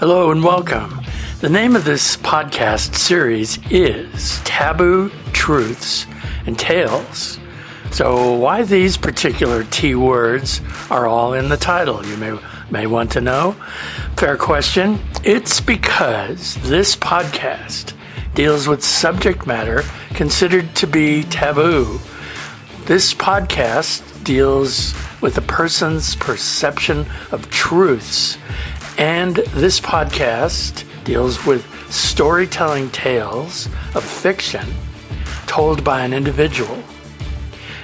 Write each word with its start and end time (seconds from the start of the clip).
Hello 0.00 0.30
and 0.30 0.42
welcome. 0.42 0.98
The 1.42 1.50
name 1.50 1.76
of 1.76 1.84
this 1.84 2.16
podcast 2.16 2.94
series 2.94 3.58
is 3.70 4.40
Taboo 4.44 5.10
Truths 5.34 6.06
and 6.46 6.58
Tales. 6.58 7.38
So, 7.90 8.32
why 8.32 8.62
these 8.62 8.96
particular 8.96 9.62
T 9.64 9.94
words 9.94 10.62
are 10.88 11.06
all 11.06 11.34
in 11.34 11.50
the 11.50 11.58
title, 11.58 12.02
you 12.06 12.16
may, 12.16 12.38
may 12.70 12.86
want 12.86 13.12
to 13.12 13.20
know. 13.20 13.52
Fair 14.16 14.38
question. 14.38 15.00
It's 15.22 15.60
because 15.60 16.54
this 16.62 16.96
podcast 16.96 17.92
deals 18.34 18.66
with 18.66 18.82
subject 18.82 19.46
matter 19.46 19.82
considered 20.14 20.74
to 20.76 20.86
be 20.86 21.24
taboo. 21.24 22.00
This 22.86 23.12
podcast 23.12 24.24
deals 24.24 24.94
with 25.20 25.36
a 25.36 25.42
person's 25.42 26.16
perception 26.16 27.06
of 27.30 27.50
truths, 27.50 28.38
and 29.00 29.36
this 29.36 29.80
podcast 29.80 30.84
deals 31.04 31.46
with 31.46 31.64
storytelling 31.90 32.90
tales 32.90 33.66
of 33.94 34.04
fiction 34.04 34.68
told 35.46 35.82
by 35.82 36.04
an 36.04 36.12
individual. 36.12 36.78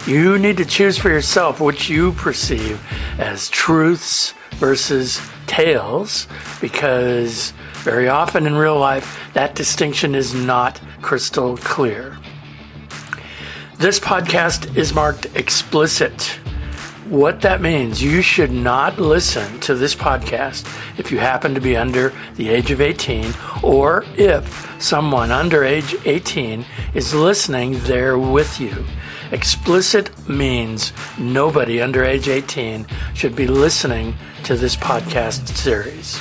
You 0.06 0.38
need 0.38 0.58
to 0.58 0.66
choose 0.66 0.98
for 0.98 1.08
yourself 1.08 1.58
what 1.58 1.88
you 1.88 2.12
perceive 2.12 2.78
as 3.18 3.48
truths 3.48 4.34
versus 4.56 5.18
tales 5.46 6.28
because 6.60 7.54
very 7.76 8.10
often 8.10 8.46
in 8.46 8.54
real 8.54 8.78
life 8.78 9.18
that 9.32 9.54
distinction 9.54 10.14
is 10.14 10.34
not 10.34 10.78
crystal 11.00 11.56
clear. 11.56 12.18
This 13.78 13.98
podcast 13.98 14.76
is 14.76 14.92
marked 14.92 15.24
explicit 15.34 16.38
what 17.08 17.40
that 17.42 17.60
means, 17.60 18.02
you 18.02 18.20
should 18.22 18.50
not 18.50 18.98
listen 18.98 19.60
to 19.60 19.74
this 19.74 19.94
podcast 19.94 20.66
if 20.98 21.12
you 21.12 21.18
happen 21.18 21.54
to 21.54 21.60
be 21.60 21.76
under 21.76 22.12
the 22.34 22.48
age 22.48 22.70
of 22.70 22.80
18 22.80 23.32
or 23.62 24.04
if 24.16 24.82
someone 24.82 25.30
under 25.30 25.64
age 25.64 25.94
18 26.04 26.64
is 26.94 27.14
listening 27.14 27.78
there 27.80 28.18
with 28.18 28.60
you. 28.60 28.84
Explicit 29.32 30.28
means 30.28 30.92
nobody 31.18 31.80
under 31.80 32.04
age 32.04 32.28
18 32.28 32.86
should 33.14 33.34
be 33.34 33.46
listening 33.46 34.14
to 34.44 34.56
this 34.56 34.76
podcast 34.76 35.48
series. 35.56 36.20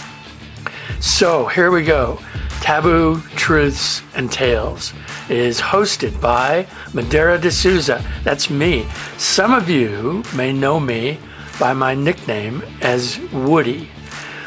So 0.99 1.47
here 1.47 1.71
we 1.71 1.83
go. 1.83 2.19
Taboo 2.65 3.21
Truths 3.35 4.01
and 4.15 4.31
Tales 4.31 4.91
is 5.29 5.61
hosted 5.61 6.19
by 6.19 6.65
Madeira 6.95 7.37
de 7.37 7.51
Souza. 7.51 8.03
That's 8.23 8.49
me. 8.49 8.87
Some 9.19 9.53
of 9.53 9.69
you 9.69 10.23
may 10.35 10.51
know 10.51 10.79
me 10.79 11.19
by 11.59 11.73
my 11.73 11.93
nickname 11.93 12.63
as 12.81 13.19
Woody. 13.31 13.85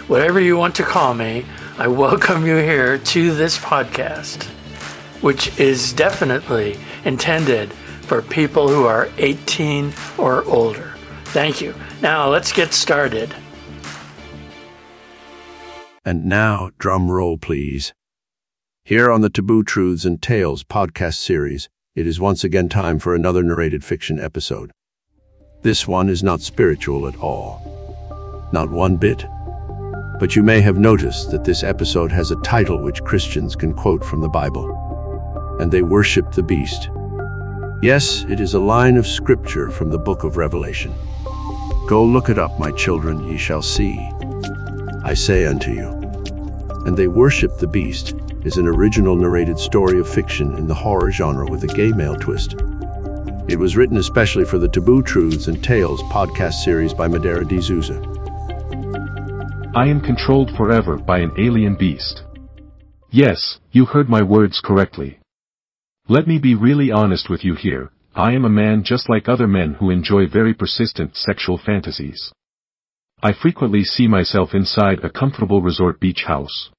Whatever 0.08 0.40
you 0.40 0.56
want 0.56 0.74
to 0.74 0.82
call 0.82 1.14
me, 1.14 1.46
I 1.78 1.86
welcome 1.86 2.44
you 2.44 2.56
here 2.56 2.98
to 2.98 3.32
this 3.36 3.56
podcast, 3.56 4.46
which 5.20 5.56
is 5.60 5.92
definitely 5.92 6.76
intended 7.04 7.72
for 7.72 8.20
people 8.20 8.66
who 8.66 8.84
are 8.84 9.08
18 9.18 9.92
or 10.18 10.44
older. 10.46 10.96
Thank 11.26 11.60
you. 11.60 11.72
Now 12.02 12.28
let's 12.28 12.50
get 12.50 12.72
started. 12.72 13.32
And 16.04 16.24
now, 16.24 16.70
drum 16.78 17.12
roll, 17.12 17.38
please. 17.38 17.92
Here 18.88 19.12
on 19.12 19.20
the 19.20 19.28
Taboo 19.28 19.64
Truths 19.64 20.06
and 20.06 20.22
Tales 20.22 20.64
podcast 20.64 21.16
series, 21.16 21.68
it 21.94 22.06
is 22.06 22.18
once 22.18 22.42
again 22.42 22.70
time 22.70 22.98
for 22.98 23.14
another 23.14 23.42
narrated 23.42 23.84
fiction 23.84 24.18
episode. 24.18 24.72
This 25.60 25.86
one 25.86 26.08
is 26.08 26.22
not 26.22 26.40
spiritual 26.40 27.06
at 27.06 27.18
all. 27.18 28.48
Not 28.50 28.70
one 28.70 28.96
bit. 28.96 29.26
But 30.18 30.34
you 30.34 30.42
may 30.42 30.62
have 30.62 30.78
noticed 30.78 31.30
that 31.32 31.44
this 31.44 31.62
episode 31.62 32.10
has 32.12 32.30
a 32.30 32.40
title 32.40 32.80
which 32.80 33.02
Christians 33.02 33.54
can 33.54 33.74
quote 33.74 34.02
from 34.02 34.22
the 34.22 34.28
Bible. 34.30 35.58
And 35.60 35.70
they 35.70 35.82
worship 35.82 36.32
the 36.32 36.42
beast. 36.42 36.88
Yes, 37.82 38.24
it 38.30 38.40
is 38.40 38.54
a 38.54 38.58
line 38.58 38.96
of 38.96 39.06
scripture 39.06 39.70
from 39.70 39.90
the 39.90 39.98
book 39.98 40.24
of 40.24 40.38
Revelation. 40.38 40.94
Go 41.88 42.02
look 42.02 42.30
it 42.30 42.38
up, 42.38 42.58
my 42.58 42.70
children, 42.70 43.28
ye 43.28 43.36
shall 43.36 43.60
see. 43.60 43.98
I 45.04 45.12
say 45.12 45.44
unto 45.44 45.72
you. 45.72 45.88
And 46.86 46.96
they 46.96 47.08
worship 47.08 47.58
the 47.58 47.66
beast 47.66 48.14
is 48.44 48.56
an 48.56 48.66
original 48.66 49.16
narrated 49.16 49.58
story 49.58 49.98
of 49.98 50.08
fiction 50.08 50.54
in 50.56 50.66
the 50.66 50.74
horror 50.74 51.10
genre 51.10 51.50
with 51.50 51.64
a 51.64 51.66
gay 51.66 51.92
male 51.92 52.16
twist. 52.16 52.54
It 53.48 53.58
was 53.58 53.76
written 53.76 53.96
especially 53.96 54.44
for 54.44 54.58
the 54.58 54.68
Taboo 54.68 55.02
Truths 55.02 55.46
and 55.46 55.62
Tales 55.62 56.02
podcast 56.04 56.62
series 56.64 56.94
by 56.94 57.08
Madeira 57.08 57.44
de. 57.44 57.56
I 59.74 59.86
am 59.86 60.00
controlled 60.00 60.50
forever 60.56 60.96
by 60.96 61.18
an 61.18 61.32
alien 61.38 61.74
beast. 61.74 62.22
Yes, 63.10 63.58
you 63.72 63.86
heard 63.86 64.08
my 64.08 64.22
words 64.22 64.60
correctly. 64.60 65.18
Let 66.08 66.26
me 66.26 66.38
be 66.38 66.54
really 66.54 66.90
honest 66.90 67.28
with 67.28 67.44
you 67.44 67.54
here, 67.54 67.90
I 68.14 68.32
am 68.32 68.44
a 68.44 68.50
man 68.50 68.82
just 68.82 69.08
like 69.08 69.28
other 69.28 69.46
men 69.46 69.74
who 69.74 69.90
enjoy 69.90 70.26
very 70.26 70.52
persistent 70.54 71.16
sexual 71.16 71.58
fantasies. 71.58 72.32
I 73.22 73.32
frequently 73.32 73.84
see 73.84 74.08
myself 74.08 74.54
inside 74.54 75.00
a 75.02 75.10
comfortable 75.10 75.62
resort 75.62 76.00
beach 76.00 76.24
house. 76.24 76.70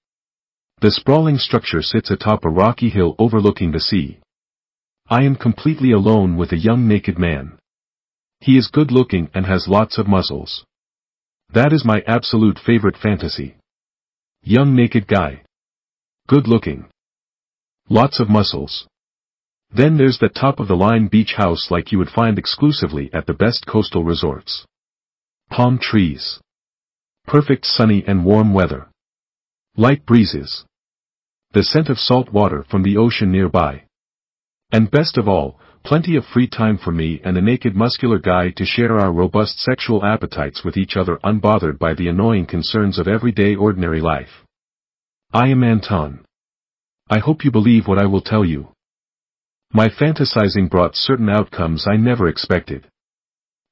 The 0.82 0.92
sprawling 0.92 1.38
structure 1.38 1.82
sits 1.82 2.10
atop 2.10 2.46
a 2.46 2.50
rocky 2.50 2.88
hill 2.88 3.14
overlooking 3.20 3.74
the 3.74 3.82
sea. 3.82 4.20
I 5.10 5.24
am 5.24 5.36
completely 5.36 5.92
alone 5.92 6.38
with 6.38 6.54
a 6.54 6.58
young 6.58 6.88
naked 6.88 7.20
man. 7.20 7.60
He 8.40 8.56
is 8.56 8.70
good 8.70 8.90
looking 8.90 9.30
and 9.34 9.46
has 9.46 9.68
lots 9.68 9.98
of 9.98 10.08
muscles. 10.08 10.64
That 11.50 11.74
is 11.74 11.84
my 11.84 12.02
absolute 12.08 12.58
favorite 12.58 12.96
fantasy. 12.96 13.58
Young 14.42 14.74
naked 14.74 15.06
guy. 15.06 15.42
Good 16.28 16.48
looking. 16.48 16.86
Lots 17.90 18.22
of 18.22 18.30
muscles. 18.30 18.88
Then 19.72 19.98
there's 19.98 20.20
the 20.20 20.30
top 20.30 20.62
of 20.62 20.70
the 20.70 20.78
line 20.78 21.08
beach 21.08 21.34
house 21.34 21.70
like 21.70 21.92
you 21.92 21.98
would 21.98 22.10
find 22.10 22.40
exclusively 22.40 23.10
at 23.12 23.26
the 23.28 23.34
best 23.34 23.66
coastal 23.68 24.06
resorts. 24.06 24.66
Palm 25.50 25.78
trees. 25.78 26.40
Perfect 27.28 27.66
sunny 27.66 28.02
and 28.08 28.24
warm 28.24 28.54
weather. 28.54 28.88
Light 29.76 30.06
breezes 30.06 30.66
the 31.52 31.64
scent 31.64 31.90
of 31.90 32.00
salt 32.00 32.32
water 32.32 32.64
from 32.70 32.84
the 32.84 32.96
ocean 32.96 33.32
nearby. 33.32 33.84
And 34.72 34.92
best 34.92 35.18
of 35.18 35.28
all, 35.28 35.60
plenty 35.84 36.16
of 36.16 36.26
free 36.26 36.48
time 36.48 36.78
for 36.78 36.92
me 36.92 37.20
and 37.24 37.36
a 37.36 37.42
naked 37.42 37.76
muscular 37.76 38.20
guy 38.20 38.52
to 38.52 38.66
share 38.66 39.00
our 39.00 39.12
robust 39.12 39.60
sexual 39.60 40.06
appetites 40.06 40.64
with 40.64 40.78
each 40.78 40.96
other 40.96 41.18
unbothered 41.24 41.80
by 41.80 41.96
the 41.96 42.08
annoying 42.08 42.46
concerns 42.46 43.00
of 43.00 43.08
everyday 43.08 43.56
ordinary 43.56 44.00
life. 44.00 44.46
I 45.34 45.48
am 45.48 45.64
Anton. 45.64 46.24
I 47.10 47.18
hope 47.18 47.44
you 47.44 47.50
believe 47.50 47.88
what 47.88 47.98
I 47.98 48.06
will 48.06 48.22
tell 48.22 48.46
you. 48.46 48.70
My 49.74 49.88
fantasizing 49.88 50.70
brought 50.70 50.96
certain 50.96 51.30
outcomes 51.30 51.88
I 51.88 51.96
never 51.96 52.28
expected. 52.28 52.86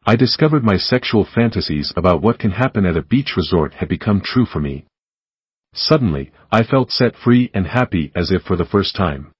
I 0.03 0.15
discovered 0.15 0.63
my 0.63 0.77
sexual 0.77 1.25
fantasies 1.25 1.93
about 1.95 2.23
what 2.23 2.39
can 2.39 2.51
happen 2.51 2.87
at 2.87 2.97
a 2.97 3.03
beach 3.03 3.35
resort 3.37 3.75
had 3.75 3.89
become 3.89 4.21
true 4.21 4.45
for 4.45 4.59
me. 4.59 4.85
Suddenly, 5.77 6.31
I 6.51 6.63
felt 6.63 6.91
set 6.91 7.15
free 7.15 7.51
and 7.53 7.67
happy 7.67 8.11
as 8.15 8.31
if 8.31 8.41
for 8.41 8.55
the 8.55 8.65
first 8.65 8.95
time. 8.95 9.31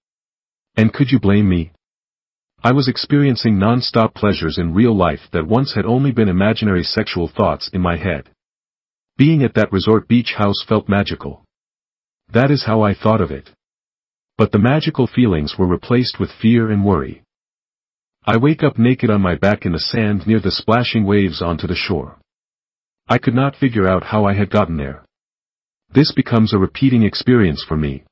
And 0.75 0.93
could 0.93 1.11
you 1.11 1.19
blame 1.19 1.49
me? 1.49 1.71
I 2.63 2.73
was 2.73 2.87
experiencing 2.87 3.57
non-stop 3.57 4.13
pleasures 4.13 4.59
in 4.59 4.75
real 4.75 4.95
life 4.95 5.29
that 5.31 5.47
once 5.47 5.73
had 5.73 5.85
only 5.85 6.11
been 6.11 6.29
imaginary 6.29 6.83
sexual 6.83 7.27
thoughts 7.27 7.69
in 7.73 7.81
my 7.81 7.97
head. 7.97 8.29
Being 9.17 9.41
at 9.41 9.55
that 9.55 9.71
resort 9.71 10.07
beach 10.07 10.33
house 10.33 10.63
felt 10.63 10.87
magical. 10.87 11.43
That 12.31 12.51
is 12.51 12.65
how 12.65 12.83
I 12.83 12.93
thought 12.93 13.21
of 13.21 13.31
it. 13.31 13.49
But 14.37 14.51
the 14.51 14.59
magical 14.59 15.07
feelings 15.07 15.57
were 15.57 15.65
replaced 15.65 16.19
with 16.19 16.31
fear 16.31 16.69
and 16.69 16.85
worry. 16.85 17.23
I 18.25 18.37
wake 18.37 18.61
up 18.61 18.77
naked 18.77 19.09
on 19.09 19.21
my 19.21 19.33
back 19.35 19.65
in 19.65 19.71
the 19.71 19.79
sand 19.79 20.27
near 20.27 20.39
the 20.39 20.51
splashing 20.51 21.03
waves 21.03 21.41
onto 21.41 21.65
the 21.65 21.75
shore. 21.75 22.19
I 23.07 23.17
could 23.17 23.33
not 23.33 23.55
figure 23.55 23.87
out 23.87 24.03
how 24.03 24.25
I 24.25 24.33
had 24.33 24.51
gotten 24.51 24.77
there. 24.77 25.06
This 25.89 26.11
becomes 26.11 26.53
a 26.53 26.57
repeating 26.57 27.03
experience 27.03 27.63
for 27.63 27.77
me. 27.77 28.03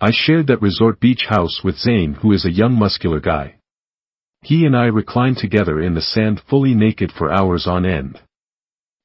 I 0.00 0.10
shared 0.10 0.46
that 0.48 0.62
resort 0.62 1.00
beach 1.00 1.26
house 1.28 1.62
with 1.64 1.78
Zane 1.78 2.14
who 2.14 2.32
is 2.32 2.44
a 2.44 2.52
young 2.52 2.78
muscular 2.78 3.20
guy. 3.20 3.56
He 4.42 4.66
and 4.66 4.76
I 4.76 4.86
recline 4.86 5.36
together 5.36 5.80
in 5.80 5.94
the 5.94 6.02
sand 6.02 6.42
fully 6.48 6.74
naked 6.74 7.12
for 7.12 7.32
hours 7.32 7.66
on 7.66 7.86
end. 7.86 8.20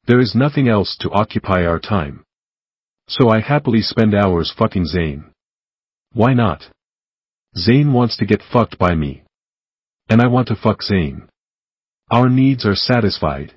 There 0.07 0.19
is 0.19 0.33
nothing 0.33 0.67
else 0.67 0.95
to 0.97 1.11
occupy 1.11 1.65
our 1.65 1.79
time. 1.79 2.23
So 3.07 3.29
I 3.29 3.41
happily 3.41 3.81
spend 3.81 4.15
hours 4.15 4.51
fucking 4.51 4.85
Zane. 4.85 5.25
Why 6.13 6.33
not? 6.33 6.69
Zane 7.55 7.93
wants 7.93 8.17
to 8.17 8.25
get 8.25 8.41
fucked 8.41 8.77
by 8.77 8.95
me. 8.95 9.23
And 10.09 10.21
I 10.21 10.27
want 10.27 10.47
to 10.47 10.55
fuck 10.55 10.81
Zane. 10.81 11.29
Our 12.09 12.29
needs 12.29 12.65
are 12.65 12.75
satisfied. 12.75 13.53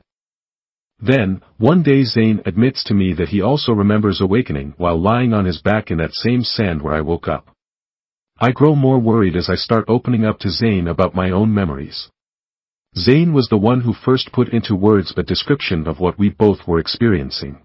Then, 1.02 1.42
one 1.56 1.82
day 1.82 2.04
Zane 2.04 2.42
admits 2.44 2.84
to 2.84 2.94
me 2.94 3.14
that 3.14 3.30
he 3.30 3.40
also 3.40 3.72
remembers 3.72 4.20
awakening 4.20 4.74
while 4.76 5.00
lying 5.00 5.32
on 5.32 5.46
his 5.46 5.60
back 5.60 5.90
in 5.90 5.98
that 5.98 6.14
same 6.14 6.44
sand 6.44 6.82
where 6.82 6.94
I 6.94 7.00
woke 7.00 7.26
up. 7.26 7.48
I 8.38 8.52
grow 8.52 8.74
more 8.74 8.98
worried 8.98 9.36
as 9.36 9.48
I 9.48 9.54
start 9.54 9.84
opening 9.88 10.24
up 10.24 10.38
to 10.40 10.50
Zane 10.50 10.88
about 10.88 11.14
my 11.14 11.30
own 11.30 11.52
memories. 11.52 12.10
Zane 12.96 13.32
was 13.32 13.48
the 13.48 13.56
one 13.56 13.82
who 13.82 13.94
first 13.94 14.32
put 14.32 14.48
into 14.48 14.74
words 14.74 15.14
a 15.16 15.22
description 15.22 15.86
of 15.86 16.00
what 16.00 16.18
we 16.18 16.28
both 16.28 16.66
were 16.66 16.78
experiencing. 16.78 17.58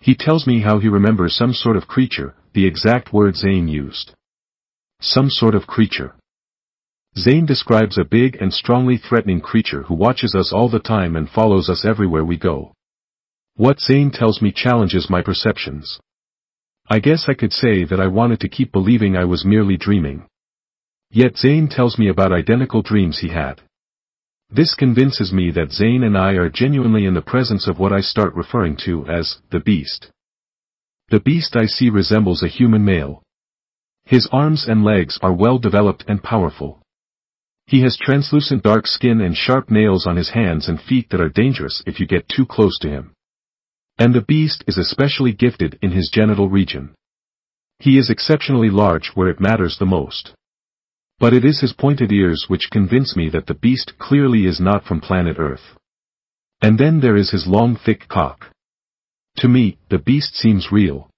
He 0.00 0.14
tells 0.14 0.46
me 0.46 0.60
how 0.60 0.78
he 0.78 0.88
remembers 0.88 1.34
some 1.34 1.54
sort 1.54 1.76
of 1.76 1.86
creature, 1.86 2.34
the 2.52 2.66
exact 2.66 3.12
word 3.12 3.36
Zane 3.36 3.68
used. 3.68 4.14
Some 5.00 5.30
sort 5.30 5.54
of 5.54 5.66
creature. 5.66 6.14
Zane 7.18 7.44
describes 7.44 7.98
a 7.98 8.04
big 8.04 8.36
and 8.40 8.54
strongly 8.54 8.96
threatening 8.96 9.42
creature 9.42 9.82
who 9.82 9.94
watches 9.94 10.34
us 10.34 10.50
all 10.50 10.70
the 10.70 10.78
time 10.78 11.14
and 11.14 11.28
follows 11.28 11.68
us 11.68 11.84
everywhere 11.84 12.24
we 12.24 12.38
go. 12.38 12.72
What 13.54 13.80
Zane 13.80 14.10
tells 14.10 14.40
me 14.40 14.50
challenges 14.50 15.10
my 15.10 15.20
perceptions. 15.20 16.00
I 16.88 17.00
guess 17.00 17.28
I 17.28 17.34
could 17.34 17.52
say 17.52 17.84
that 17.84 18.00
I 18.00 18.06
wanted 18.06 18.40
to 18.40 18.48
keep 18.48 18.72
believing 18.72 19.14
I 19.14 19.24
was 19.26 19.44
merely 19.44 19.76
dreaming. 19.76 20.26
Yet 21.10 21.36
Zane 21.36 21.68
tells 21.68 21.98
me 21.98 22.08
about 22.08 22.32
identical 22.32 22.80
dreams 22.80 23.18
he 23.18 23.28
had. 23.28 23.60
This 24.48 24.74
convinces 24.74 25.34
me 25.34 25.50
that 25.50 25.72
Zane 25.72 26.02
and 26.02 26.16
I 26.16 26.32
are 26.32 26.48
genuinely 26.48 27.04
in 27.04 27.12
the 27.12 27.20
presence 27.20 27.68
of 27.68 27.78
what 27.78 27.92
I 27.92 28.00
start 28.00 28.34
referring 28.34 28.76
to 28.84 29.06
as 29.06 29.42
the 29.50 29.60
beast. 29.60 30.10
The 31.10 31.20
beast 31.20 31.56
I 31.56 31.66
see 31.66 31.90
resembles 31.90 32.42
a 32.42 32.48
human 32.48 32.86
male. 32.86 33.22
His 34.04 34.26
arms 34.32 34.66
and 34.66 34.82
legs 34.82 35.18
are 35.22 35.32
well 35.32 35.58
developed 35.58 36.04
and 36.08 36.22
powerful. 36.22 36.81
He 37.72 37.80
has 37.80 37.96
translucent 37.96 38.62
dark 38.62 38.86
skin 38.86 39.22
and 39.22 39.34
sharp 39.34 39.70
nails 39.70 40.06
on 40.06 40.16
his 40.16 40.28
hands 40.28 40.68
and 40.68 40.78
feet 40.78 41.08
that 41.08 41.22
are 41.22 41.30
dangerous 41.30 41.82
if 41.86 41.98
you 41.98 42.06
get 42.06 42.28
too 42.28 42.44
close 42.44 42.78
to 42.80 42.90
him. 42.90 43.14
And 43.96 44.12
the 44.12 44.20
beast 44.20 44.62
is 44.66 44.76
especially 44.76 45.32
gifted 45.32 45.78
in 45.80 45.90
his 45.90 46.10
genital 46.12 46.50
region. 46.50 46.94
He 47.78 47.96
is 47.96 48.10
exceptionally 48.10 48.68
large 48.68 49.12
where 49.14 49.30
it 49.30 49.40
matters 49.40 49.78
the 49.78 49.86
most. 49.86 50.34
But 51.18 51.32
it 51.32 51.46
is 51.46 51.60
his 51.60 51.72
pointed 51.72 52.12
ears 52.12 52.44
which 52.46 52.70
convince 52.70 53.16
me 53.16 53.30
that 53.30 53.46
the 53.46 53.54
beast 53.54 53.96
clearly 53.98 54.44
is 54.44 54.60
not 54.60 54.84
from 54.84 55.00
planet 55.00 55.38
Earth. 55.38 55.78
And 56.60 56.78
then 56.78 57.00
there 57.00 57.16
is 57.16 57.30
his 57.30 57.46
long 57.46 57.76
thick 57.76 58.06
cock. 58.06 58.50
To 59.36 59.48
me, 59.48 59.78
the 59.88 59.98
beast 59.98 60.36
seems 60.36 60.70
real. 60.70 61.08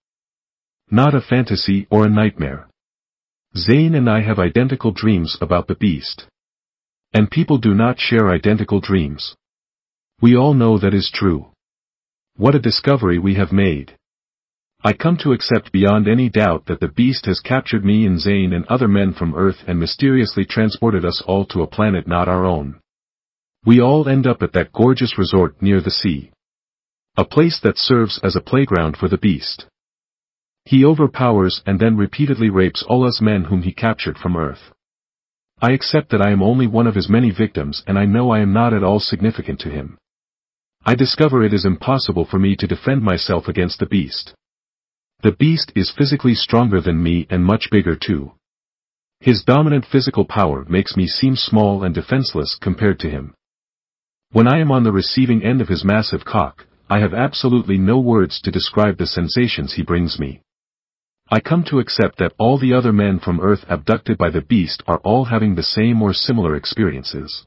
Not 0.88 1.16
a 1.16 1.20
fantasy 1.20 1.88
or 1.90 2.06
a 2.06 2.08
nightmare. 2.20 2.68
Zane 3.56 3.96
and 3.96 4.08
I 4.08 4.20
have 4.20 4.38
identical 4.38 4.92
dreams 4.92 5.36
about 5.40 5.66
the 5.66 5.74
beast. 5.74 6.28
And 7.14 7.30
people 7.30 7.58
do 7.58 7.74
not 7.74 8.00
share 8.00 8.28
identical 8.28 8.80
dreams. 8.80 9.36
We 10.20 10.36
all 10.36 10.52
know 10.52 10.78
that 10.78 10.92
is 10.92 11.10
true. 11.10 11.46
What 12.36 12.56
a 12.56 12.58
discovery 12.58 13.20
we 13.20 13.34
have 13.34 13.52
made. 13.52 13.96
I 14.82 14.94
come 14.94 15.16
to 15.18 15.32
accept 15.32 15.70
beyond 15.70 16.08
any 16.08 16.28
doubt 16.28 16.66
that 16.66 16.80
the 16.80 16.88
beast 16.88 17.26
has 17.26 17.38
captured 17.38 17.84
me 17.84 18.04
and 18.04 18.20
Zane 18.20 18.52
and 18.52 18.66
other 18.66 18.88
men 18.88 19.14
from 19.14 19.34
Earth 19.34 19.62
and 19.68 19.78
mysteriously 19.78 20.44
transported 20.44 21.04
us 21.04 21.22
all 21.22 21.46
to 21.46 21.62
a 21.62 21.68
planet 21.68 22.08
not 22.08 22.28
our 22.28 22.44
own. 22.44 22.80
We 23.64 23.80
all 23.80 24.08
end 24.08 24.26
up 24.26 24.42
at 24.42 24.52
that 24.54 24.72
gorgeous 24.72 25.16
resort 25.16 25.62
near 25.62 25.80
the 25.80 25.92
sea. 25.92 26.32
A 27.16 27.24
place 27.24 27.60
that 27.60 27.78
serves 27.78 28.18
as 28.24 28.34
a 28.34 28.42
playground 28.42 28.96
for 28.96 29.08
the 29.08 29.18
beast. 29.18 29.66
He 30.64 30.84
overpowers 30.84 31.62
and 31.64 31.78
then 31.78 31.96
repeatedly 31.96 32.50
rapes 32.50 32.82
all 32.82 33.06
us 33.06 33.20
men 33.20 33.44
whom 33.44 33.62
he 33.62 33.72
captured 33.72 34.18
from 34.18 34.36
Earth. 34.36 34.73
I 35.60 35.72
accept 35.72 36.10
that 36.10 36.20
I 36.20 36.30
am 36.30 36.42
only 36.42 36.66
one 36.66 36.86
of 36.86 36.94
his 36.94 37.08
many 37.08 37.30
victims 37.30 37.82
and 37.86 37.98
I 37.98 38.04
know 38.04 38.30
I 38.30 38.40
am 38.40 38.52
not 38.52 38.74
at 38.74 38.82
all 38.82 39.00
significant 39.00 39.60
to 39.60 39.70
him. 39.70 39.98
I 40.84 40.94
discover 40.94 41.42
it 41.42 41.54
is 41.54 41.64
impossible 41.64 42.26
for 42.26 42.38
me 42.38 42.56
to 42.56 42.66
defend 42.66 43.02
myself 43.02 43.48
against 43.48 43.78
the 43.78 43.86
beast. 43.86 44.34
The 45.22 45.32
beast 45.32 45.72
is 45.74 45.90
physically 45.90 46.34
stronger 46.34 46.80
than 46.80 47.02
me 47.02 47.26
and 47.30 47.44
much 47.44 47.70
bigger 47.70 47.96
too. 47.96 48.32
His 49.20 49.42
dominant 49.42 49.86
physical 49.86 50.26
power 50.26 50.66
makes 50.68 50.98
me 50.98 51.06
seem 51.06 51.34
small 51.34 51.82
and 51.82 51.94
defenseless 51.94 52.56
compared 52.56 53.00
to 53.00 53.08
him. 53.08 53.32
When 54.32 54.46
I 54.46 54.58
am 54.58 54.70
on 54.70 54.82
the 54.82 54.92
receiving 54.92 55.42
end 55.42 55.62
of 55.62 55.68
his 55.68 55.84
massive 55.84 56.26
cock, 56.26 56.66
I 56.90 56.98
have 56.98 57.14
absolutely 57.14 57.78
no 57.78 57.98
words 57.98 58.38
to 58.42 58.50
describe 58.50 58.98
the 58.98 59.06
sensations 59.06 59.72
he 59.72 59.82
brings 59.82 60.18
me. 60.18 60.42
I 61.30 61.40
come 61.40 61.64
to 61.64 61.78
accept 61.78 62.18
that 62.18 62.34
all 62.38 62.58
the 62.58 62.74
other 62.74 62.92
men 62.92 63.18
from 63.18 63.40
Earth 63.40 63.64
abducted 63.68 64.18
by 64.18 64.30
the 64.30 64.42
beast 64.42 64.82
are 64.86 64.98
all 64.98 65.24
having 65.24 65.54
the 65.54 65.62
same 65.62 66.02
or 66.02 66.12
similar 66.12 66.54
experiences. 66.54 67.46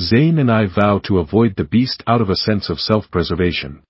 Zane 0.00 0.38
and 0.38 0.50
I 0.50 0.66
vow 0.66 0.98
to 1.04 1.18
avoid 1.18 1.56
the 1.56 1.64
beast 1.64 2.02
out 2.06 2.20
of 2.20 2.30
a 2.30 2.36
sense 2.36 2.68
of 2.68 2.80
self-preservation. 2.80 3.82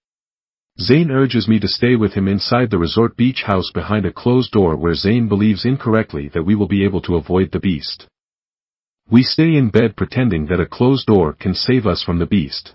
Zane 0.80 1.10
urges 1.10 1.48
me 1.48 1.58
to 1.60 1.68
stay 1.68 1.96
with 1.96 2.14
him 2.14 2.28
inside 2.28 2.70
the 2.70 2.78
resort 2.78 3.16
beach 3.16 3.42
house 3.42 3.70
behind 3.72 4.06
a 4.06 4.12
closed 4.12 4.52
door 4.52 4.76
where 4.76 4.94
Zane 4.94 5.28
believes 5.28 5.64
incorrectly 5.64 6.28
that 6.28 6.44
we 6.44 6.54
will 6.54 6.68
be 6.68 6.84
able 6.84 7.02
to 7.02 7.16
avoid 7.16 7.50
the 7.50 7.60
beast. 7.60 8.06
We 9.10 9.22
stay 9.22 9.56
in 9.56 9.68
bed 9.70 9.96
pretending 9.96 10.46
that 10.46 10.60
a 10.60 10.66
closed 10.66 11.06
door 11.06 11.34
can 11.34 11.54
save 11.54 11.86
us 11.86 12.02
from 12.02 12.18
the 12.18 12.26
beast. 12.26 12.74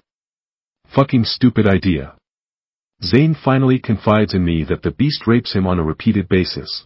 Fucking 0.86 1.24
stupid 1.24 1.68
idea. 1.68 2.17
Zane 3.04 3.36
finally 3.36 3.78
confides 3.78 4.34
in 4.34 4.44
me 4.44 4.64
that 4.64 4.82
the 4.82 4.92
beast 4.92 5.28
rapes 5.28 5.54
him 5.54 5.68
on 5.68 5.78
a 5.78 5.84
repeated 5.84 6.28
basis. 6.28 6.86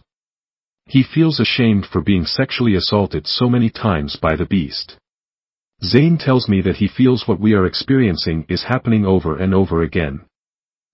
He 0.86 1.02
feels 1.02 1.40
ashamed 1.40 1.86
for 1.86 2.02
being 2.02 2.26
sexually 2.26 2.74
assaulted 2.74 3.26
so 3.26 3.48
many 3.48 3.70
times 3.70 4.16
by 4.16 4.36
the 4.36 4.44
beast. 4.44 4.98
Zane 5.82 6.18
tells 6.18 6.48
me 6.48 6.60
that 6.60 6.76
he 6.76 6.86
feels 6.86 7.26
what 7.26 7.40
we 7.40 7.54
are 7.54 7.66
experiencing 7.66 8.44
is 8.48 8.64
happening 8.64 9.06
over 9.06 9.36
and 9.36 9.54
over 9.54 9.82
again. 9.82 10.20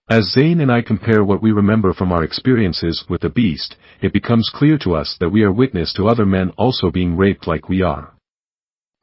As 0.09 0.33
Zane 0.33 0.61
and 0.61 0.73
I 0.73 0.83
compare 0.83 1.25
what 1.25 1.43
we 1.43 1.53
remember 1.53 1.93
from 1.93 2.13
our 2.13 2.23
experiences 2.23 3.05
with 3.09 3.21
the 3.21 3.29
beast, 3.29 3.77
it 4.01 4.13
becomes 4.13 4.49
clear 4.49 4.79
to 4.79 4.95
us 4.95 5.17
that 5.21 5.31
we 5.31 5.43
are 5.43 5.53
witness 5.53 5.93
to 5.95 6.09
other 6.09 6.25
men 6.25 6.51
also 6.57 6.91
being 6.91 7.17
raped 7.17 7.47
like 7.47 7.69
we 7.69 7.83
are. 7.83 8.15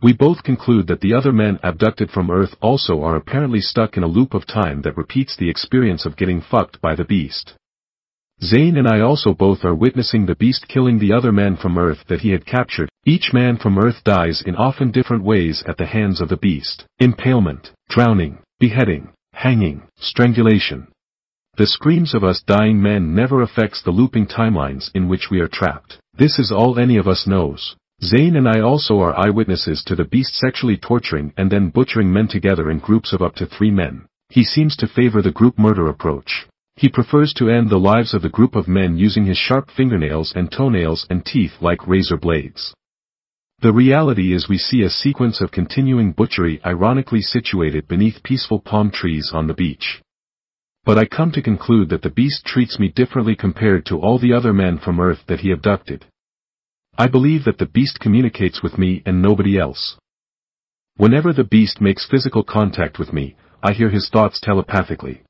We 0.05 0.13
both 0.13 0.43
conclude 0.43 0.85
that 0.85 1.01
the 1.01 1.15
other 1.15 1.31
men 1.31 1.57
abducted 1.63 2.11
from 2.11 2.29
Earth 2.29 2.55
also 2.61 3.01
are 3.01 3.15
apparently 3.15 3.59
stuck 3.59 3.97
in 3.97 4.03
a 4.03 4.07
loop 4.07 4.35
of 4.35 4.45
time 4.45 4.83
that 4.83 4.97
repeats 4.97 5.35
the 5.35 5.49
experience 5.49 6.05
of 6.05 6.15
getting 6.15 6.41
fucked 6.41 6.79
by 6.79 6.93
the 6.93 7.03
beast. 7.03 7.55
Zane 8.39 8.77
and 8.77 8.87
I 8.87 8.99
also 8.99 9.33
both 9.33 9.65
are 9.65 9.73
witnessing 9.73 10.27
the 10.27 10.35
beast 10.35 10.67
killing 10.67 10.99
the 10.99 11.11
other 11.11 11.31
men 11.31 11.55
from 11.55 11.75
Earth 11.75 12.03
that 12.05 12.21
he 12.21 12.29
had 12.29 12.45
captured. 12.45 12.87
Each 13.03 13.33
man 13.33 13.57
from 13.57 13.79
Earth 13.79 14.03
dies 14.03 14.43
in 14.43 14.55
often 14.55 14.91
different 14.91 15.23
ways 15.23 15.63
at 15.65 15.77
the 15.77 15.87
hands 15.87 16.21
of 16.21 16.29
the 16.29 16.37
beast. 16.37 16.85
Impalement, 16.99 17.71
drowning, 17.89 18.37
beheading, 18.59 19.09
hanging, 19.33 19.87
strangulation. 19.95 20.85
The 21.57 21.65
screams 21.65 22.13
of 22.13 22.23
us 22.23 22.43
dying 22.43 22.79
men 22.79 23.15
never 23.15 23.41
affects 23.41 23.81
the 23.81 23.89
looping 23.89 24.27
timelines 24.27 24.91
in 24.93 25.07
which 25.07 25.31
we 25.31 25.39
are 25.39 25.47
trapped. 25.47 25.97
This 26.13 26.37
is 26.37 26.51
all 26.51 26.77
any 26.77 26.97
of 26.97 27.07
us 27.07 27.25
knows. 27.25 27.75
Zane 28.05 28.35
and 28.35 28.47
I 28.47 28.59
also 28.59 28.99
are 28.99 29.17
eyewitnesses 29.17 29.83
to 29.85 29.95
the 29.95 30.05
beast 30.05 30.35
sexually 30.35 30.77
torturing 30.77 31.33
and 31.37 31.51
then 31.51 31.71
butchering 31.71 32.13
men 32.13 32.27
together 32.27 32.69
in 32.69 32.77
groups 32.77 33.13
of 33.13 33.23
up 33.23 33.33
to 33.37 33.47
three 33.47 33.71
men. 33.71 34.05
He 34.29 34.43
seems 34.43 34.75
to 34.77 34.87
favor 34.87 35.23
the 35.23 35.31
group 35.31 35.57
murder 35.57 35.87
approach. 35.87 36.45
He 36.75 36.87
prefers 36.87 37.33
to 37.33 37.49
end 37.49 37.71
the 37.71 37.79
lives 37.79 38.13
of 38.13 38.21
the 38.21 38.29
group 38.29 38.55
of 38.55 38.67
men 38.67 38.95
using 38.95 39.25
his 39.25 39.39
sharp 39.39 39.71
fingernails 39.71 40.33
and 40.35 40.51
toenails 40.51 41.07
and 41.09 41.25
teeth 41.25 41.53
like 41.61 41.87
razor 41.87 42.17
blades. 42.17 42.75
The 43.61 43.73
reality 43.73 44.33
is 44.33 44.47
we 44.47 44.59
see 44.59 44.83
a 44.83 44.89
sequence 44.91 45.41
of 45.41 45.51
continuing 45.51 46.11
butchery 46.11 46.61
ironically 46.63 47.21
situated 47.21 47.87
beneath 47.87 48.21
peaceful 48.21 48.59
palm 48.59 48.91
trees 48.91 49.31
on 49.33 49.47
the 49.47 49.55
beach. 49.55 50.03
But 50.83 50.99
I 50.99 51.05
come 51.05 51.31
to 51.31 51.41
conclude 51.41 51.89
that 51.89 52.03
the 52.03 52.11
beast 52.11 52.45
treats 52.45 52.77
me 52.77 52.89
differently 52.89 53.35
compared 53.35 53.83
to 53.87 53.99
all 53.99 54.19
the 54.19 54.33
other 54.33 54.53
men 54.53 54.77
from 54.77 54.99
Earth 54.99 55.23
that 55.25 55.39
he 55.39 55.49
abducted. 55.49 56.05
I 56.97 57.07
believe 57.07 57.43
that 57.43 57.57
the 57.57 57.65
beast 57.65 57.99
communicates 57.99 58.63
with 58.63 58.77
me 58.77 59.03
and 59.05 59.21
nobody 59.21 59.57
else. 59.57 59.97
Whenever 60.95 61.33
the 61.33 61.43
beast 61.43 61.81
makes 61.81 62.05
physical 62.05 62.43
contact 62.43 62.97
with 62.97 63.11
me, 63.11 63.35
I 63.61 63.73
hear 63.73 63.89
his 63.89 64.07
thoughts 64.07 64.39
telepathically. 64.39 65.23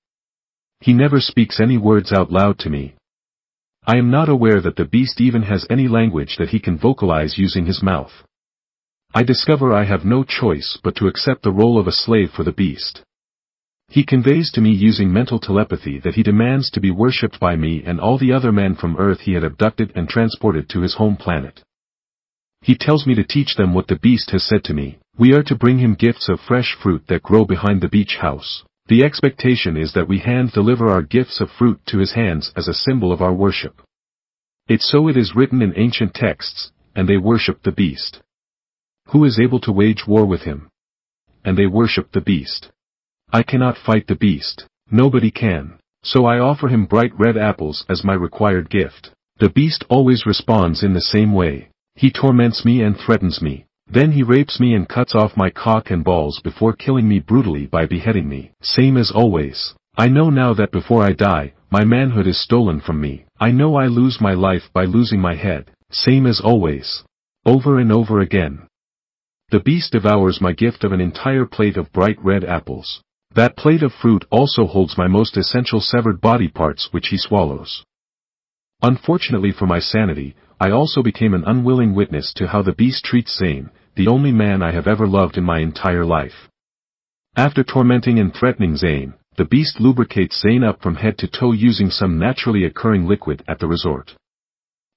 He 0.80 0.94
never 0.94 1.20
speaks 1.20 1.60
any 1.60 1.80
words 1.80 2.14
out 2.14 2.32
loud 2.32 2.60
to 2.60 2.70
me. 2.70 2.94
I 3.88 3.98
am 3.98 4.12
not 4.12 4.30
aware 4.30 4.62
that 4.62 4.76
the 4.76 4.86
beast 4.86 5.20
even 5.20 5.42
has 5.44 5.66
any 5.68 5.88
language 5.88 6.38
that 6.38 6.50
he 6.50 6.60
can 6.60 6.78
vocalize 6.78 7.40
using 7.40 7.66
his 7.66 7.82
mouth. 7.82 8.14
I 9.14 9.24
discover 9.24 9.74
I 9.74 9.86
have 9.86 10.06
no 10.06 10.24
choice 10.24 10.78
but 10.84 10.96
to 10.98 11.08
accept 11.08 11.42
the 11.42 11.52
role 11.52 11.80
of 11.80 11.88
a 11.88 11.92
slave 11.92 12.32
for 12.32 12.44
the 12.44 12.52
beast. 12.52 13.02
He 13.88 14.04
conveys 14.04 14.52
to 14.52 14.62
me 14.62 14.72
using 14.72 15.14
mental 15.14 15.40
telepathy 15.40 16.00
that 16.00 16.16
he 16.16 16.24
demands 16.24 16.70
to 16.72 16.80
be 16.80 16.92
worshipped 16.92 17.40
by 17.40 17.56
me 17.56 17.84
and 17.86 18.00
all 18.00 18.18
the 18.18 18.34
other 18.34 18.52
men 18.52 18.76
from 18.76 18.98
Earth 18.98 19.22
he 19.22 19.34
had 19.34 19.44
abducted 19.44 19.92
and 19.96 20.10
transported 20.10 20.68
to 20.70 20.82
his 20.82 20.96
home 20.96 21.16
planet. 21.16 21.64
He 22.62 22.76
tells 22.76 23.06
me 23.06 23.14
to 23.16 23.24
teach 23.24 23.56
them 23.56 23.74
what 23.74 23.88
the 23.88 23.96
beast 23.96 24.32
has 24.32 24.44
said 24.44 24.64
to 24.66 24.74
me. 24.74 24.98
We 25.18 25.34
are 25.34 25.44
to 25.44 25.56
bring 25.56 25.78
him 25.78 25.94
gifts 25.94 26.30
of 26.30 26.42
fresh 26.42 26.76
fruit 26.82 27.04
that 27.08 27.24
grow 27.24 27.46
behind 27.46 27.82
the 27.82 27.88
beach 27.88 28.18
house. 28.18 28.64
The 28.88 29.04
expectation 29.04 29.78
is 29.78 29.94
that 29.94 30.08
we 30.08 30.20
hand 30.20 30.52
deliver 30.52 30.90
our 30.90 31.02
gifts 31.02 31.40
of 31.40 31.52
fruit 31.52 31.80
to 31.86 32.00
his 32.00 32.14
hands 32.14 32.52
as 32.56 32.68
a 32.68 32.74
symbol 32.74 33.12
of 33.12 33.22
our 33.22 33.34
worship. 33.34 33.82
It's 34.68 34.90
so 34.90 35.08
it 35.08 35.16
is 35.16 35.36
written 35.36 35.62
in 35.62 35.74
ancient 35.78 36.14
texts, 36.14 36.72
and 36.96 37.08
they 37.08 37.18
worship 37.18 37.62
the 37.64 37.72
beast. 37.72 38.22
Who 39.10 39.24
is 39.26 39.40
able 39.40 39.60
to 39.62 39.72
wage 39.72 40.08
war 40.08 40.26
with 40.26 40.42
him? 40.42 40.70
And 41.44 41.58
they 41.58 41.68
worship 41.68 42.12
the 42.12 42.22
beast. 42.22 42.72
I 43.36 43.44
cannot 43.44 43.78
fight 43.78 44.08
the 44.08 44.16
beast. 44.16 44.66
Nobody 44.90 45.30
can. 45.30 45.74
So 46.04 46.26
I 46.26 46.40
offer 46.40 46.70
him 46.70 46.86
bright 46.86 47.12
red 47.20 47.36
apples 47.36 47.86
as 47.90 48.02
my 48.02 48.14
required 48.14 48.70
gift. 48.70 49.12
The 49.40 49.50
beast 49.50 49.84
always 49.90 50.26
responds 50.26 50.84
in 50.84 50.94
the 50.94 51.02
same 51.02 51.34
way. 51.34 51.68
He 51.96 52.12
torments 52.12 52.64
me 52.64 52.82
and 52.82 52.98
threatens 52.98 53.42
me. 53.42 53.66
Then 53.88 54.14
he 54.14 54.24
rapes 54.24 54.58
me 54.62 54.74
and 54.74 54.88
cuts 54.88 55.16
off 55.16 55.36
my 55.36 55.50
cock 55.50 55.92
and 55.92 56.02
balls 56.02 56.40
before 56.40 56.72
killing 56.72 57.10
me 57.10 57.20
brutally 57.20 57.66
by 57.66 57.86
beheading 57.88 58.30
me. 58.30 58.52
Same 58.62 58.96
as 58.96 59.12
always. 59.12 59.76
I 59.98 60.08
know 60.08 60.30
now 60.30 60.54
that 60.54 60.72
before 60.72 61.04
I 61.04 61.12
die, 61.12 61.56
my 61.70 61.84
manhood 61.84 62.28
is 62.28 62.38
stolen 62.38 62.80
from 62.80 63.02
me. 63.02 63.26
I 63.38 63.52
know 63.52 63.76
I 63.76 63.88
lose 63.88 64.22
my 64.22 64.34
life 64.34 64.70
by 64.72 64.86
losing 64.86 65.20
my 65.20 65.36
head, 65.36 65.72
same 65.92 66.26
as 66.26 66.40
always. 66.40 67.04
Over 67.46 67.80
and 67.80 67.92
over 67.92 68.22
again. 68.22 68.68
The 69.50 69.60
beast 69.60 69.92
devours 69.92 70.40
my 70.40 70.54
gift 70.54 70.86
of 70.86 70.94
an 70.94 71.02
entire 71.02 71.46
plate 71.46 71.76
of 71.76 71.92
bright 71.92 72.18
red 72.24 72.46
apples. 72.46 73.02
That 73.36 73.58
plate 73.58 73.84
of 73.84 73.94
fruit 73.94 74.24
also 74.30 74.66
holds 74.66 74.98
my 74.98 75.08
most 75.08 75.36
essential 75.36 75.82
severed 75.82 76.22
body 76.22 76.48
parts 76.48 76.94
which 76.94 77.10
he 77.10 77.18
swallows. 77.18 77.84
Unfortunately 78.82 79.52
for 79.52 79.66
my 79.66 79.80
sanity, 79.80 80.36
I 80.58 80.72
also 80.72 81.04
became 81.04 81.34
an 81.34 81.44
unwilling 81.46 81.94
witness 81.94 82.32
to 82.36 82.48
how 82.48 82.62
the 82.62 82.72
beast 82.72 83.04
treats 83.04 83.36
Zane, 83.36 83.72
the 83.96 84.08
only 84.08 84.32
man 84.32 84.64
I 84.64 84.72
have 84.72 84.88
ever 84.88 85.06
loved 85.06 85.38
in 85.38 85.44
my 85.44 85.60
entire 85.60 86.06
life. 86.06 86.48
After 87.36 87.62
tormenting 87.62 88.20
and 88.20 88.34
threatening 88.34 88.78
Zane, 88.78 89.16
the 89.36 89.44
beast 89.44 89.82
lubricates 89.82 90.40
Zane 90.40 90.64
up 90.64 90.82
from 90.82 90.96
head 90.96 91.18
to 91.18 91.28
toe 91.28 91.52
using 91.52 91.90
some 91.92 92.18
naturally 92.18 92.64
occurring 92.64 93.06
liquid 93.06 93.44
at 93.50 93.60
the 93.60 93.68
resort. 93.68 94.16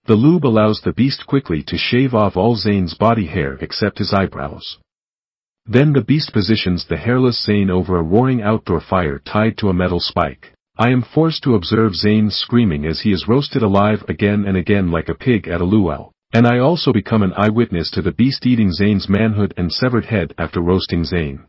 The 0.04 0.14
lube 0.14 0.46
allows 0.46 0.80
the 0.80 0.92
beast 0.92 1.26
quickly 1.26 1.64
to 1.64 1.76
shave 1.76 2.14
off 2.14 2.36
all 2.36 2.54
Zane's 2.54 2.94
body 2.94 3.26
hair 3.26 3.58
except 3.60 3.98
his 3.98 4.12
eyebrows. 4.12 4.78
Then 5.70 5.92
the 5.92 6.00
beast 6.00 6.32
positions 6.32 6.86
the 6.86 6.96
hairless 6.96 7.44
Zane 7.44 7.68
over 7.68 7.98
a 7.98 8.02
roaring 8.02 8.40
outdoor 8.40 8.80
fire 8.80 9.18
tied 9.18 9.58
to 9.58 9.68
a 9.68 9.74
metal 9.74 10.00
spike. 10.00 10.54
I 10.78 10.88
am 10.88 11.02
forced 11.02 11.42
to 11.42 11.56
observe 11.56 11.94
Zane 11.94 12.30
screaming 12.30 12.86
as 12.86 13.00
he 13.00 13.12
is 13.12 13.28
roasted 13.28 13.62
alive 13.62 14.02
again 14.08 14.46
and 14.46 14.56
again 14.56 14.90
like 14.90 15.10
a 15.10 15.14
pig 15.14 15.46
at 15.46 15.60
a 15.60 15.64
luau. 15.64 16.08
And 16.32 16.46
I 16.46 16.58
also 16.58 16.90
become 16.90 17.22
an 17.22 17.34
eyewitness 17.36 17.90
to 17.90 18.00
the 18.00 18.12
beast 18.12 18.46
eating 18.46 18.72
Zane's 18.72 19.10
manhood 19.10 19.52
and 19.58 19.70
severed 19.70 20.06
head 20.06 20.32
after 20.38 20.62
roasting 20.62 21.04
Zane. 21.04 21.44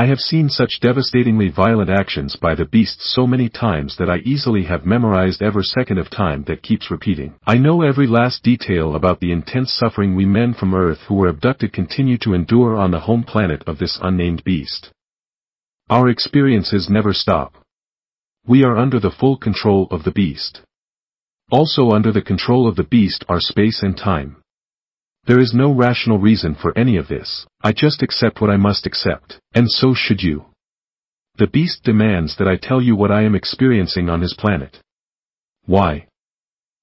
I 0.00 0.06
have 0.06 0.20
seen 0.20 0.48
such 0.48 0.78
devastatingly 0.78 1.48
violent 1.48 1.90
actions 1.90 2.36
by 2.36 2.54
the 2.54 2.64
beast 2.64 3.02
so 3.02 3.26
many 3.26 3.48
times 3.48 3.96
that 3.96 4.08
I 4.08 4.18
easily 4.18 4.62
have 4.62 4.86
memorized 4.86 5.42
every 5.42 5.64
second 5.64 5.98
of 5.98 6.08
time 6.08 6.44
that 6.44 6.62
keeps 6.62 6.88
repeating. 6.88 7.34
I 7.44 7.58
know 7.58 7.82
every 7.82 8.06
last 8.06 8.44
detail 8.44 8.94
about 8.94 9.18
the 9.18 9.32
intense 9.32 9.72
suffering 9.72 10.14
we 10.14 10.24
men 10.24 10.54
from 10.54 10.72
Earth 10.72 11.00
who 11.08 11.16
were 11.16 11.26
abducted 11.26 11.72
continue 11.72 12.16
to 12.18 12.32
endure 12.32 12.76
on 12.76 12.92
the 12.92 13.00
home 13.00 13.24
planet 13.24 13.64
of 13.66 13.78
this 13.78 13.98
unnamed 14.00 14.44
beast. 14.44 14.92
Our 15.90 16.08
experiences 16.08 16.88
never 16.88 17.12
stop. 17.12 17.56
We 18.46 18.62
are 18.62 18.78
under 18.78 19.00
the 19.00 19.10
full 19.10 19.36
control 19.36 19.88
of 19.90 20.04
the 20.04 20.12
beast. 20.12 20.62
Also 21.50 21.90
under 21.90 22.12
the 22.12 22.22
control 22.22 22.68
of 22.68 22.76
the 22.76 22.84
beast 22.84 23.24
are 23.28 23.40
space 23.40 23.82
and 23.82 23.98
time. 23.98 24.36
There 25.28 25.38
is 25.38 25.52
no 25.52 25.70
rational 25.70 26.18
reason 26.18 26.54
for 26.54 26.72
any 26.74 26.96
of 26.96 27.08
this. 27.08 27.46
I 27.62 27.72
just 27.72 28.02
accept 28.02 28.40
what 28.40 28.48
I 28.48 28.56
must 28.56 28.86
accept, 28.86 29.38
and 29.52 29.70
so 29.70 29.92
should 29.92 30.22
you. 30.22 30.46
The 31.36 31.46
beast 31.46 31.84
demands 31.84 32.36
that 32.36 32.48
I 32.48 32.56
tell 32.56 32.80
you 32.80 32.96
what 32.96 33.10
I 33.10 33.24
am 33.24 33.34
experiencing 33.34 34.08
on 34.08 34.22
his 34.22 34.32
planet. 34.32 34.80
Why? 35.66 36.06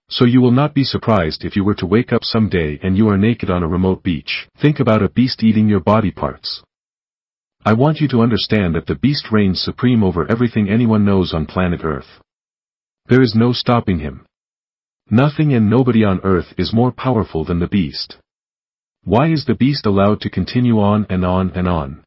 So 0.09 0.25
you 0.25 0.41
will 0.41 0.51
not 0.51 0.75
be 0.75 0.83
surprised 0.83 1.43
if 1.43 1.55
you 1.55 1.63
were 1.63 1.73
to 1.73 1.87
wake 1.87 2.13
up 2.13 2.23
someday 2.23 2.79
and 2.83 2.95
you 2.95 3.09
are 3.09 3.17
naked 3.17 3.49
on 3.49 3.63
a 3.63 3.67
remote 3.67 4.03
beach. 4.03 4.47
Think 4.55 4.79
about 4.79 5.01
a 5.01 5.09
beast 5.09 5.43
eating 5.43 5.67
your 5.67 5.79
body 5.79 6.11
parts. 6.11 6.61
I 7.65 7.73
want 7.73 7.99
you 7.99 8.07
to 8.09 8.21
understand 8.21 8.75
that 8.75 8.85
the 8.85 8.93
beast 8.93 9.31
reigns 9.31 9.59
supreme 9.59 10.03
over 10.03 10.29
everything 10.29 10.69
anyone 10.69 11.03
knows 11.03 11.33
on 11.33 11.47
planet 11.47 11.81
Earth. 11.83 12.21
There 13.07 13.23
is 13.23 13.33
no 13.33 13.53
stopping 13.53 14.01
him. 14.01 14.23
Nothing 15.09 15.51
and 15.55 15.67
nobody 15.67 16.03
on 16.03 16.19
Earth 16.23 16.53
is 16.59 16.71
more 16.71 16.91
powerful 16.91 17.43
than 17.43 17.57
the 17.57 17.67
beast. 17.67 18.19
Why 19.05 19.27
is 19.27 19.45
the 19.45 19.53
beast 19.53 19.85
allowed 19.85 20.21
to 20.21 20.31
continue 20.31 20.79
on 20.79 21.05
and 21.11 21.23
on 21.23 21.51
and 21.51 21.67
on? 21.67 22.03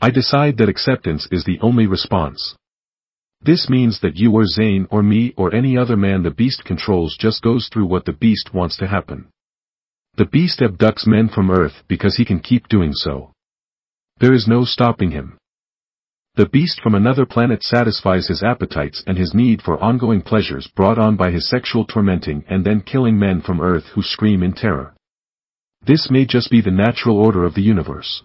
I 0.00 0.08
decide 0.08 0.56
that 0.56 0.70
acceptance 0.70 1.28
is 1.30 1.44
the 1.44 1.60
only 1.60 1.86
response. 1.86 2.56
This 3.42 3.68
means 3.68 4.00
that 4.00 4.16
you 4.16 4.32
or 4.32 4.46
Zane 4.46 4.86
or 4.90 5.02
me 5.02 5.34
or 5.36 5.54
any 5.54 5.76
other 5.76 5.94
man 5.94 6.22
the 6.22 6.30
beast 6.30 6.64
controls 6.64 7.18
just 7.18 7.42
goes 7.42 7.68
through 7.68 7.84
what 7.84 8.06
the 8.06 8.14
beast 8.14 8.54
wants 8.54 8.78
to 8.78 8.86
happen. 8.86 9.28
The 10.16 10.24
beast 10.24 10.60
abducts 10.62 11.06
men 11.06 11.28
from 11.28 11.50
Earth 11.50 11.84
because 11.86 12.16
he 12.16 12.24
can 12.24 12.40
keep 12.40 12.66
doing 12.66 12.94
so. 12.94 13.32
There 14.18 14.32
is 14.32 14.48
no 14.48 14.64
stopping 14.64 15.10
him. 15.10 15.36
The 16.36 16.48
beast 16.48 16.80
from 16.80 16.94
another 16.94 17.26
planet 17.26 17.62
satisfies 17.62 18.28
his 18.28 18.42
appetites 18.42 19.04
and 19.06 19.18
his 19.18 19.34
need 19.34 19.60
for 19.60 19.78
ongoing 19.84 20.22
pleasures 20.22 20.66
brought 20.66 20.98
on 20.98 21.16
by 21.16 21.30
his 21.30 21.46
sexual 21.46 21.84
tormenting 21.84 22.42
and 22.48 22.64
then 22.64 22.80
killing 22.80 23.18
men 23.18 23.42
from 23.42 23.60
Earth 23.60 23.88
who 23.88 24.00
scream 24.00 24.42
in 24.42 24.54
terror. 24.54 24.95
This 25.86 26.10
may 26.10 26.24
just 26.24 26.50
be 26.50 26.60
the 26.60 26.72
natural 26.72 27.16
order 27.16 27.44
of 27.44 27.54
the 27.54 27.62
universe. 27.62 28.24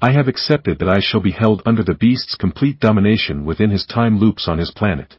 I 0.00 0.12
have 0.12 0.26
accepted 0.26 0.78
that 0.78 0.88
I 0.88 1.00
shall 1.00 1.20
be 1.20 1.30
held 1.30 1.62
under 1.66 1.82
the 1.82 1.94
beast's 1.94 2.34
complete 2.34 2.80
domination 2.80 3.44
within 3.44 3.70
his 3.70 3.84
time 3.84 4.18
loops 4.18 4.48
on 4.48 4.56
his 4.56 4.70
planet. 4.70 5.18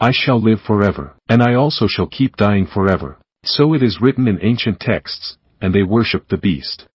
I 0.00 0.10
shall 0.10 0.40
live 0.40 0.60
forever, 0.60 1.14
and 1.28 1.40
I 1.40 1.54
also 1.54 1.86
shall 1.86 2.08
keep 2.08 2.36
dying 2.36 2.66
forever. 2.66 3.16
So 3.44 3.74
it 3.74 3.82
is 3.82 4.00
written 4.00 4.26
in 4.26 4.40
ancient 4.42 4.80
texts, 4.80 5.38
and 5.60 5.72
they 5.72 5.84
worship 5.84 6.28
the 6.28 6.36
beast. 6.36 6.88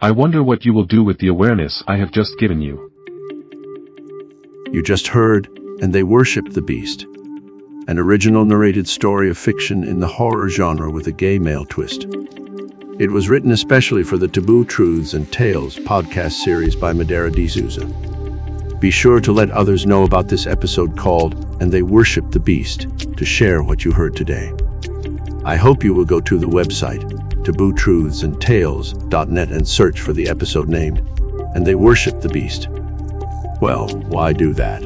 I 0.00 0.12
wonder 0.12 0.42
what 0.42 0.64
you 0.64 0.72
will 0.72 0.84
do 0.84 1.02
with 1.02 1.18
the 1.18 1.28
awareness 1.28 1.82
I 1.88 1.96
have 1.96 2.12
just 2.12 2.38
given 2.38 2.60
you. 2.60 2.90
You 4.70 4.80
just 4.80 5.08
heard, 5.08 5.48
and 5.80 5.92
they 5.92 6.04
worship 6.04 6.50
the 6.50 6.62
beast. 6.62 7.04
An 7.88 7.98
original 7.98 8.44
narrated 8.44 8.86
story 8.86 9.28
of 9.28 9.36
fiction 9.36 9.82
in 9.82 9.98
the 9.98 10.06
horror 10.06 10.48
genre 10.48 10.88
with 10.90 11.08
a 11.08 11.12
gay 11.12 11.40
male 11.40 11.66
twist. 11.66 12.06
It 12.98 13.10
was 13.10 13.30
written 13.30 13.52
especially 13.52 14.02
for 14.02 14.18
the 14.18 14.28
Taboo 14.28 14.66
Truths 14.66 15.14
and 15.14 15.32
Tales 15.32 15.76
podcast 15.76 16.32
series 16.32 16.76
by 16.76 16.92
Madeira 16.92 17.32
de 17.32 17.48
Souza. 17.48 17.86
Be 18.80 18.90
sure 18.90 19.18
to 19.18 19.32
let 19.32 19.50
others 19.50 19.86
know 19.86 20.04
about 20.04 20.28
this 20.28 20.46
episode 20.46 20.98
called 20.98 21.62
And 21.62 21.72
They 21.72 21.80
Worship 21.80 22.30
the 22.30 22.38
Beast 22.38 22.86
to 23.16 23.24
share 23.24 23.62
what 23.62 23.82
you 23.82 23.92
heard 23.92 24.14
today. 24.14 24.52
I 25.42 25.56
hope 25.56 25.82
you 25.82 25.94
will 25.94 26.04
go 26.04 26.20
to 26.20 26.38
the 26.38 26.46
website, 26.46 27.00
tabootruthsandtales.net 27.44 29.50
and 29.50 29.66
search 29.66 30.00
for 30.00 30.12
the 30.12 30.28
episode 30.28 30.68
named 30.68 30.98
And 31.54 31.66
They 31.66 31.74
Worship 31.74 32.20
the 32.20 32.28
Beast. 32.28 32.68
Well, 33.62 33.88
why 34.08 34.34
do 34.34 34.52
that? 34.52 34.82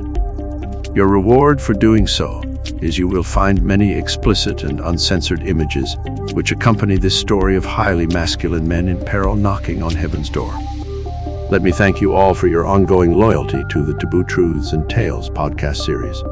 Your 0.95 1.09
reward 1.09 1.61
for 1.61 1.75
doing 1.75 2.07
so 2.07 2.41
is 2.83 2.99
you 2.99 3.09
will 3.09 3.23
find 3.23 3.63
many 3.63 3.93
explicit 3.93 4.63
and 4.63 4.81
uncensored 4.81 5.43
images 5.43 5.97
which 6.33 6.53
accompany 6.53 6.97
this 6.97 7.19
story 7.19 7.57
of 7.57 7.65
highly 7.65 8.07
masculine 8.07 8.67
men 8.67 8.89
in 8.89 9.03
peril 9.05 9.37
knocking 9.37 9.83
on 9.83 9.95
heaven's 9.95 10.31
door. 10.31 10.53
Let 11.51 11.63
me 11.63 11.71
thank 11.71 12.01
you 12.01 12.15
all 12.15 12.35
for 12.35 12.49
your 12.49 12.67
ongoing 12.67 13.13
loyalty 13.13 13.63
to 13.71 13.85
the 13.85 13.95
Taboo 13.99 14.25
Truths 14.25 14.73
and 14.73 14.89
Tales 14.91 15.31
podcast 15.31 15.77
series. 15.77 16.23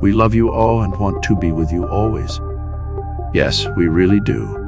We 0.00 0.12
love 0.12 0.34
you 0.34 0.50
all 0.50 0.82
and 0.82 0.98
want 0.98 1.22
to 1.24 1.36
be 1.36 1.52
with 1.52 1.70
you 1.70 1.86
always. 1.86 2.40
Yes, 3.34 3.66
we 3.76 3.88
really 3.88 4.20
do. 4.20 4.61